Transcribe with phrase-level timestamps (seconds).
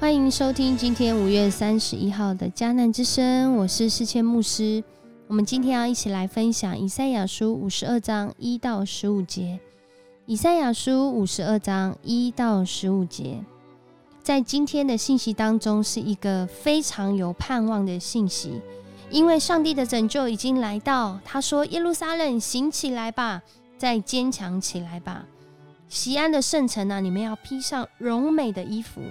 [0.00, 4.82] 欢迎收听今天五月三十一号的迦南之声，我是世谦牧师。
[5.26, 9.58] 我们今天要一起来分享以赛亚书五十二章一到十五节。
[10.24, 13.44] 以赛亚书五十二章一到十五节，
[14.22, 18.62] 在今天的信息当中是一个非常有盼望的信息，
[19.10, 21.18] 因为上帝的拯救已经来到。
[21.24, 23.42] 他说：“耶路撒冷，醒起来吧，
[23.76, 25.26] 再坚强起来吧，
[25.88, 29.02] 西安的圣城啊，你们要披上荣美的衣服。”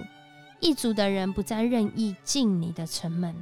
[0.60, 3.34] 一族的人不再任意进你的城门，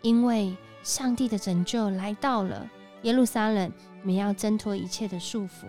[0.00, 2.68] 因为上帝的拯救来到了
[3.02, 3.72] 耶路撒冷。
[4.00, 5.66] 你们要挣脱一切的束缚，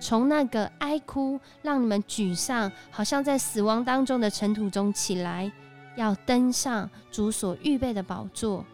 [0.00, 5.52] 从那个哀哭、让你们沮丧、好像在死亡当中的尘土中起来，
[5.94, 8.64] 要登上主所预备的宝座。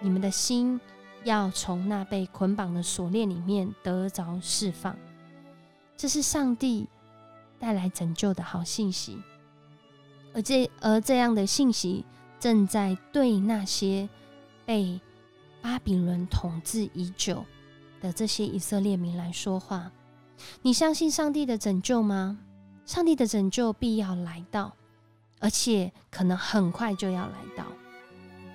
[0.00, 0.80] 你们的心
[1.22, 4.96] 要从那被捆绑的锁链里面得着释放。
[5.96, 6.88] 这是上帝
[7.60, 9.22] 带来拯救的好信息。
[10.38, 12.04] 而这而这样的信息
[12.38, 14.08] 正在对那些
[14.64, 15.00] 被
[15.60, 17.44] 巴比伦统治已久
[18.00, 19.90] 的这些以色列民来说话。
[20.62, 22.38] 你相信上帝的拯救吗？
[22.86, 24.76] 上帝的拯救必要来到，
[25.40, 27.64] 而且可能很快就要来到。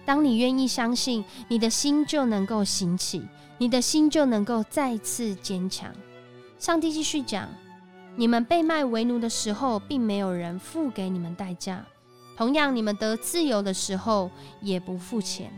[0.05, 5.93] 当你愿意相信，你的心就能够兴起，你的心就能够再次坚强。
[6.57, 7.49] 上帝继续讲。
[8.15, 11.83] 你们被卖为奴的时候，并没有人付给你们代价；
[12.37, 14.29] 同样，你们得自由的时候，
[14.61, 15.51] 也不付钱。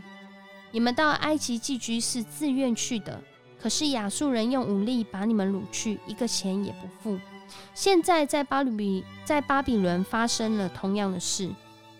[0.70, 3.22] 你们到埃及寄居是自愿去的，
[3.60, 7.20] 可是亚述人用武力把你们掳去，一个钱也不付。
[7.74, 11.50] 现在在巴比在巴比伦发生了同样的事，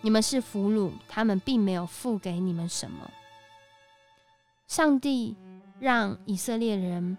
[0.00, 3.10] 你们是俘虏，他们并没有付给你们什么。
[4.66, 5.36] 上帝
[5.78, 7.16] 让以色列人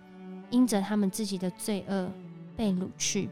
[0.49, 2.11] 因着他们自己的罪恶。
[2.57, 3.29] 被掳去，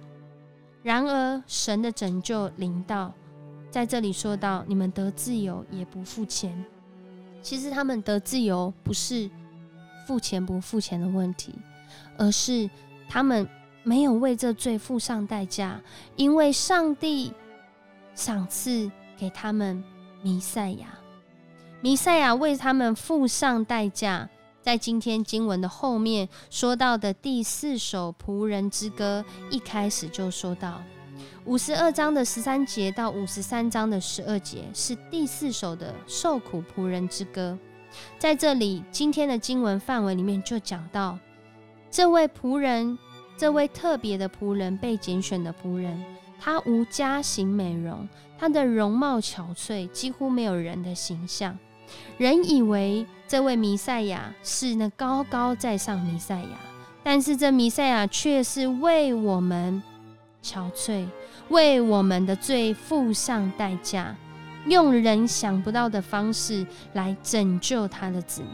[0.83, 3.11] 然而神的拯救临到，
[3.71, 6.63] 在这里说到，你们得自由也不付钱。
[7.41, 9.29] 其实他们得自由不是
[10.05, 11.55] 付钱不付钱的问题，
[12.17, 12.69] 而是
[13.09, 13.49] 他们
[13.83, 15.81] 没有为这罪付上代价，
[16.15, 17.33] 因为上帝
[18.13, 19.83] 赏赐给他们
[20.21, 20.87] 弥赛亚，
[21.81, 24.29] 弥赛亚为他们付上代价。
[24.65, 30.81] 在今天经文的后面说到的第四首仆人之歌，一开始就说到
[31.45, 37.55] 五十二章的十三节到五十三章的十二节是第四首的受苦仆人之歌。
[38.17, 41.15] 在这里，今天的经文范围里面就讲到
[41.91, 42.97] 这位仆人，
[43.37, 46.03] 这位特别的仆人，被拣选的仆人，
[46.39, 51.55] 他无家型美容，他的容貌憔悴，几乎没有人的形象。
[52.17, 56.49] 人以为这位弥赛亚是那高高在上弥赛亚，
[57.03, 59.81] 但是这弥赛亚却是为我们
[60.43, 61.07] 憔悴，
[61.49, 64.15] 为我们的罪付上代价，
[64.67, 68.51] 用人想不到的方式来拯救他的子民。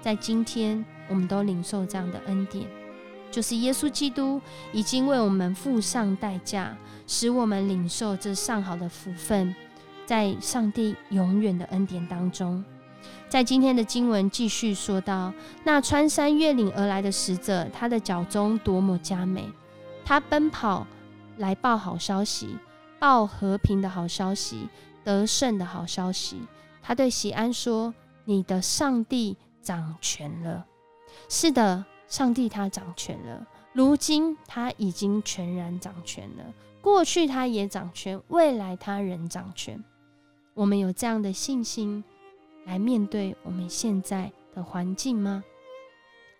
[0.00, 2.66] 在今天，我们都领受这样的恩典，
[3.30, 4.40] 就是耶稣基督
[4.72, 9.54] 已经为我们付上代价，使我们领受这上好的福分。
[10.04, 12.64] 在上帝永远的恩典当中，
[13.28, 15.32] 在今天的经文继续说到，
[15.64, 19.44] 那穿山越岭而来的使者，他的脚中多么佳美！
[20.04, 20.86] 他奔跑
[21.38, 22.56] 来报好消息，
[22.98, 24.68] 报和平的好消息，
[25.04, 26.42] 得胜的好消息。
[26.82, 27.94] 他对喜安说
[28.26, 30.66] ：“你的上帝掌权了。”
[31.30, 33.46] 是的，上帝他掌权了。
[33.72, 36.44] 如今他已经全然掌权了。
[36.82, 39.82] 过去他也掌权，未来他仍掌权。
[40.54, 42.04] 我们有这样的信心
[42.66, 45.42] 来面对我们现在的环境吗？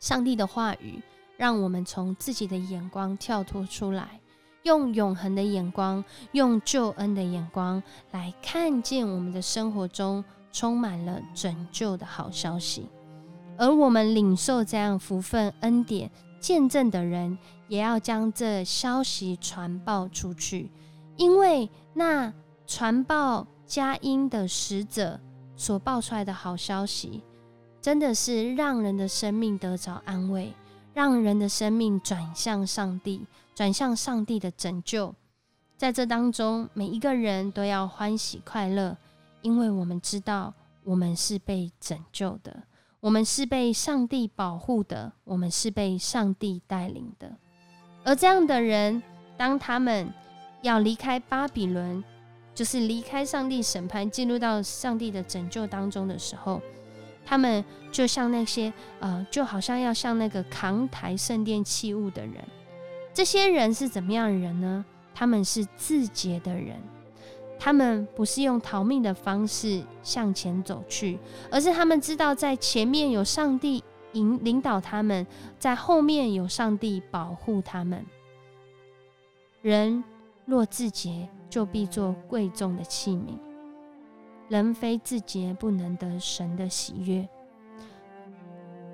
[0.00, 1.00] 上帝的话语
[1.38, 4.20] 让我们从自己的眼光跳脱出来，
[4.64, 10.22] 用永恒的眼光，用救恩的眼光来看见我们的生活中
[10.52, 12.86] 充满了拯救的好消息。
[13.56, 20.70] 而我们领受这样福分恩典见证的人，也要将这消息传报出去，
[21.16, 22.31] 因为那
[22.66, 23.46] 传报。
[23.72, 25.19] 佳音的使者
[25.56, 27.22] 所报出来的好消息，
[27.80, 30.52] 真的是让人的生命得着安慰，
[30.92, 35.14] 让人的生命转向上帝，转向上帝的拯救。
[35.78, 38.94] 在这当中，每一个人都要欢喜快乐，
[39.40, 40.52] 因为我们知道
[40.84, 42.64] 我们是被拯救的，
[43.00, 47.34] 我们是被上帝保护的，我们是被上帝带领的。
[48.04, 49.02] 而这样的人，
[49.38, 50.12] 当他们
[50.60, 52.04] 要离开巴比伦。
[52.54, 56.60] 就是离开上帝审判，进入到上帝的拯救当中的时候，
[57.25, 62.34] 他们就像那些呃，就好像要像那个扛抬圣殿器物的人。
[63.14, 64.84] 这些人是怎么样的人呢？
[65.14, 66.76] 他们是自洁的人，
[67.58, 71.19] 他们不是用逃命的方式向前走去，
[71.50, 75.26] 而是他们知道在前面有上帝引领导他们，
[75.58, 78.04] 在后面有上帝保护他们。
[79.60, 80.02] 人
[80.46, 83.38] 若自洁，就必做贵重的器皿；
[84.49, 87.28] 人非自洁，不能得神的喜悦。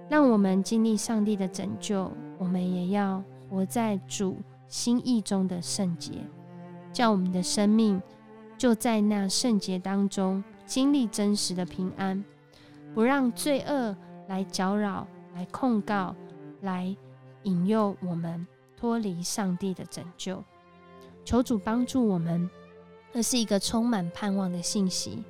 [0.08, 6.14] 让我们经历上帝的拯救，我们也要活在主心意中的圣洁，
[6.92, 8.02] 叫我们的生命
[8.56, 12.24] 就在那圣洁当中经历真实的平安，
[12.92, 13.96] 不让罪恶
[14.26, 16.12] 来搅扰、来控告、
[16.62, 16.96] 来
[17.44, 18.44] 引诱我们
[18.76, 20.42] 脱离上帝的拯救。
[21.28, 22.48] 求主帮助我们，
[23.12, 25.22] 这是一个充满盼望的信息，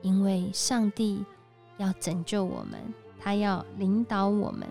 [0.00, 1.22] 因为上帝
[1.76, 2.80] 要拯救我们，
[3.20, 4.66] 他要领导我们，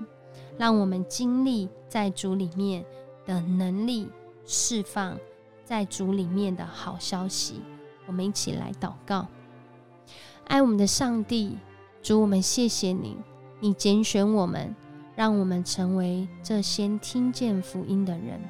[0.57, 2.83] 让我们经历在主里面
[3.27, 4.09] 的能力
[4.43, 5.15] 释放，
[5.63, 7.61] 在主里面的好消息。
[8.07, 9.27] 我们一起来祷告，
[10.47, 11.59] 爱我们的上帝，
[12.01, 13.17] 主，我们谢谢你，
[13.59, 14.75] 你拣选我们，
[15.15, 18.41] 让我们成为这先听见福音的人。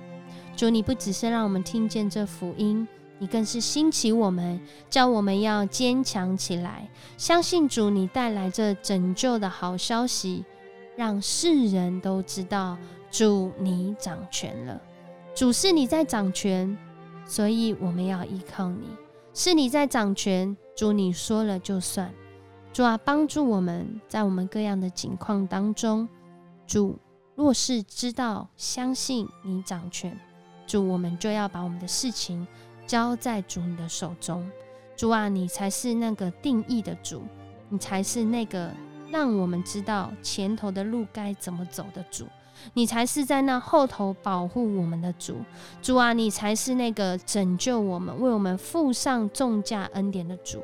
[0.56, 2.88] 主，你不只是让我们听见这福音，
[3.18, 4.60] 你更是兴起我们，
[4.90, 10.46] 叫我们要坚强起来，相信主，你带来这拯救的好消息，
[10.96, 12.78] 让世人都知道
[13.10, 14.80] 主你掌权了。
[15.34, 16.78] 主是你在掌权，
[17.26, 18.88] 所以我们要依靠你。
[19.34, 22.14] 是你在掌权，主你说了就算。
[22.74, 26.08] 主啊，帮助我们在我们各样的境况当中，
[26.68, 27.00] 主
[27.36, 30.20] 若是知道相信你掌权。
[30.72, 32.48] 主，我们就要把我们的事情
[32.88, 34.50] 交在主你的手中。
[34.96, 37.24] 主啊，你才是那个定义的主，
[37.68, 38.72] 你才是那个
[39.10, 42.26] 让我们知道前头的路该怎么走的主，
[42.74, 45.36] 你才是在那后头保护我们的主。
[45.82, 50.64] 主啊，你才是那个拯救我们、为我们付上重价恩典的主。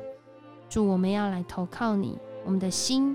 [0.70, 2.16] 主，我们要来投靠你，
[2.46, 3.14] 我们的心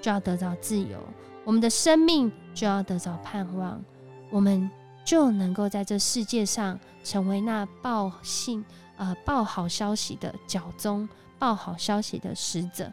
[0.00, 1.00] 就要得到自由，
[1.42, 3.82] 我们的生命就要得到盼望。
[4.30, 4.70] 我们。
[5.08, 8.62] 就能够在这世界上成为那报信、
[8.98, 11.08] 呃报好消息的脚踪，
[11.38, 12.92] 报好消息的使者。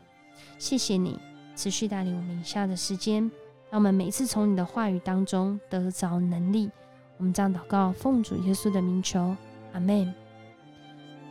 [0.58, 1.20] 谢谢你
[1.58, 3.30] 持续带领我们以下的时间，
[3.70, 6.72] 让我们每次从你的话语当中得着能力。
[7.18, 9.36] 我们这样祷告，奉主耶稣的名求，
[9.74, 10.14] 阿门。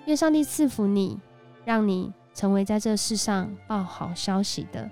[0.05, 1.19] 愿上帝赐福你，
[1.65, 4.91] 让你成为在这世上报好消息的，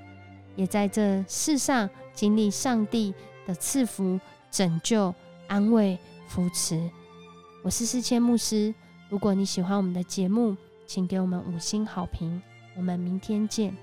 [0.57, 3.13] 也在这世上经历上帝
[3.47, 4.19] 的赐福、
[4.51, 5.15] 拯救。
[5.53, 6.91] 安慰、扶持，
[7.63, 8.75] 我是思谦牧师。
[9.11, 10.57] 如果你喜欢我们的节目，
[10.87, 12.41] 请给我们五星好评。
[12.75, 13.77] 我们明天见。